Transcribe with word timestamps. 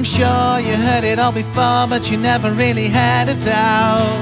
I'm 0.00 0.04
sure 0.04 0.58
you 0.60 0.76
heard 0.76 1.04
it 1.04 1.18
all 1.18 1.30
before, 1.30 1.86
but 1.86 2.10
you 2.10 2.16
never 2.16 2.50
really 2.52 2.88
had 2.88 3.28
it 3.28 3.46
out. 3.46 4.16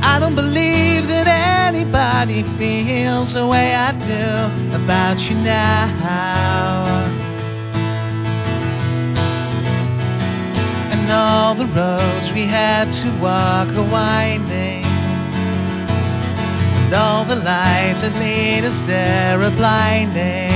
I 0.00 0.20
don't 0.20 0.36
believe 0.36 1.08
that 1.08 1.26
anybody 1.66 2.44
feels 2.44 3.34
the 3.34 3.44
way 3.44 3.74
I 3.74 3.90
do 3.98 4.76
about 4.80 5.18
you 5.28 5.34
now. 5.38 6.86
And 10.92 11.10
all 11.10 11.56
the 11.56 11.66
roads 11.74 12.32
we 12.32 12.46
had 12.46 12.88
to 13.02 13.10
walk 13.20 13.74
are 13.74 13.90
winding. 13.90 14.84
And 16.84 16.94
all 16.94 17.24
the 17.24 17.42
lights 17.42 18.02
that 18.02 18.14
lead 18.20 18.64
us 18.64 18.86
there 18.86 19.42
are 19.42 19.50
blinding. 19.50 20.51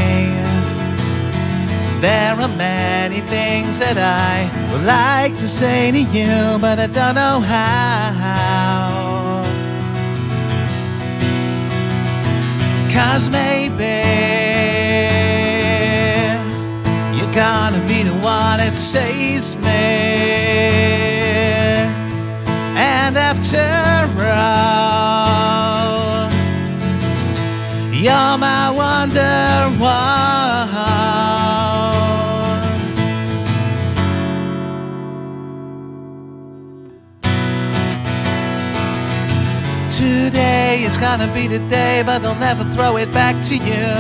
There 2.01 2.35
are 2.35 2.49
many 2.49 3.21
things 3.21 3.79
that 3.79 3.97
I 3.97 4.51
would 4.71 4.85
like 4.85 5.33
to 5.33 5.49
say 5.49 5.91
to 5.93 5.99
you, 5.99 6.59
but 6.61 6.79
I 6.79 6.89
don't 6.89 7.15
know 7.15 7.41
how. 7.41 9.43
Cause 12.93 13.31
maybe 13.31 14.05
you're 17.17 17.33
gonna 17.33 17.81
be 17.89 18.03
the 18.03 18.13
one 18.23 18.59
that 18.59 18.75
saves 18.75 19.57
me. 19.57 19.65
And 22.77 23.17
after 23.17 23.57
all, 24.37 26.31
you're 27.91 28.37
my 28.39 28.71
wonder 28.71 29.71
wall. 29.81 31.06
Today 39.97 40.83
is 40.83 40.99
gonna 40.99 41.27
be 41.33 41.49
the 41.49 41.59
day, 41.71 42.03
but 42.05 42.19
they'll 42.19 42.35
never 42.35 42.65
throw 42.75 42.99
it 42.99 43.11
back 43.13 43.35
to 43.49 43.55
you. 43.57 43.93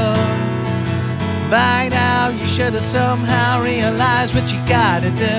By 1.50 1.88
now, 1.88 2.28
you 2.28 2.46
should 2.46 2.74
have 2.74 2.82
somehow 2.82 3.62
realized 3.62 4.34
what 4.34 4.52
you 4.52 4.60
gotta 4.68 5.08
do. 5.08 5.38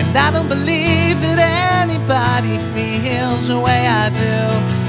And 0.00 0.16
I 0.16 0.30
don't 0.32 0.48
believe 0.48 1.20
that 1.20 1.38
anybody 1.84 2.56
feels 2.72 3.48
the 3.48 3.60
way 3.60 3.86
I 3.86 4.08
do 4.08 4.36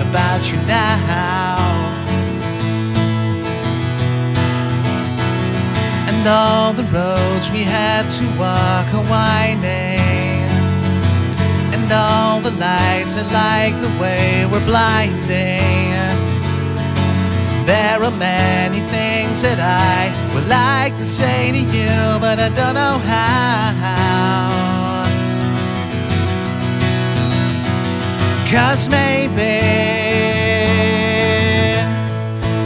about 0.08 0.42
you 0.50 0.58
now. 0.66 1.58
And 6.08 6.26
all 6.26 6.72
the 6.72 6.88
roads 6.96 7.52
we 7.52 7.64
had 7.64 8.04
to 8.18 8.26
walk 8.40 8.88
are 8.96 9.08
winding. 9.12 10.48
And 11.76 11.92
all 11.92 12.40
the 12.40 12.52
lights 12.52 12.87
that 13.16 13.32
like 13.32 13.76
the 13.82 13.94
way 14.02 14.46
we're 14.52 14.66
blinding. 14.66 16.08
There 17.66 18.04
are 18.04 18.12
many 18.12 18.80
things 18.80 19.42
that 19.42 19.60
I 19.60 20.12
would 20.34 20.48
like 20.48 20.96
to 20.98 21.04
say 21.04 21.52
to 21.52 21.60
you, 21.60 22.20
but 22.20 22.40
I 22.40 22.50
don't 22.50 22.76
know 22.76 22.98
how. 23.12 24.18
Cause 28.52 28.88
maybe 28.90 29.54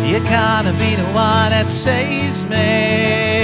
you're 0.09 0.29
gonna 0.29 0.73
be 0.73 0.95
the 0.95 1.09
one 1.13 1.49
that 1.55 1.67
saves 1.67 2.45
me. 2.45 3.40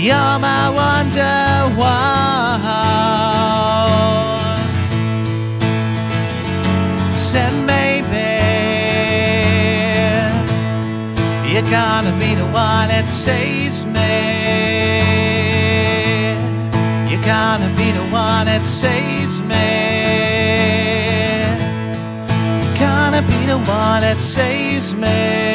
You're 0.00 0.38
my 0.38 0.70
wonderwall. 0.78 1.82
Said 7.16 7.52
maybe 7.66 8.28
you're 11.52 11.68
gonna 11.68 12.16
be 12.20 12.36
the 12.36 12.44
one 12.44 12.88
that 12.94 13.08
saves 13.08 13.84
me. 13.86 14.14
You're 17.10 17.26
gonna 17.26 17.68
be 17.76 17.90
the 17.90 18.06
one 18.12 18.46
that 18.46 18.62
saves 18.62 19.40
me. 19.40 19.68
You're 22.62 22.78
gonna 22.78 23.22
be 23.22 23.46
the 23.46 23.58
one 23.58 24.02
that 24.02 24.18
saves 24.20 24.94
me. 24.94 25.47